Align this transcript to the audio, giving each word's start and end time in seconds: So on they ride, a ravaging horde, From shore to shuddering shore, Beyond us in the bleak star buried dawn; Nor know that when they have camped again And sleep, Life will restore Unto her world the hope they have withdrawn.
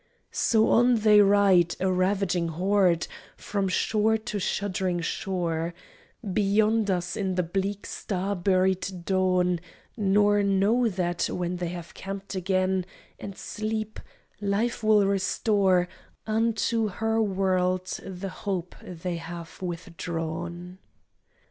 So 0.31 0.69
on 0.69 0.95
they 0.95 1.21
ride, 1.21 1.75
a 1.79 1.91
ravaging 1.91 2.47
horde, 2.47 3.05
From 3.37 3.67
shore 3.67 4.17
to 4.17 4.39
shuddering 4.39 4.99
shore, 5.01 5.75
Beyond 6.33 6.89
us 6.89 7.15
in 7.15 7.35
the 7.35 7.43
bleak 7.43 7.85
star 7.85 8.35
buried 8.35 9.05
dawn; 9.05 9.59
Nor 9.95 10.41
know 10.41 10.89
that 10.89 11.27
when 11.31 11.57
they 11.57 11.67
have 11.67 11.93
camped 11.93 12.33
again 12.33 12.87
And 13.19 13.37
sleep, 13.37 13.99
Life 14.41 14.81
will 14.83 15.05
restore 15.05 15.87
Unto 16.25 16.87
her 16.87 17.21
world 17.21 17.85
the 18.03 18.29
hope 18.29 18.73
they 18.81 19.17
have 19.17 19.61
withdrawn. 19.61 20.79